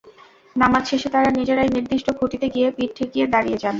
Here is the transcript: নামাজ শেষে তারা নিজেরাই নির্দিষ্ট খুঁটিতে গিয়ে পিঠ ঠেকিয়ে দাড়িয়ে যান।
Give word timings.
নামাজ 0.55 0.83
শেষে 0.89 1.09
তারা 1.09 1.29
নিজেরাই 1.31 1.69
নির্দিষ্ট 1.69 2.07
খুঁটিতে 2.19 2.47
গিয়ে 2.49 2.67
পিঠ 2.71 2.89
ঠেকিয়ে 2.97 3.25
দাড়িয়ে 3.27 3.57
যান। 3.57 3.69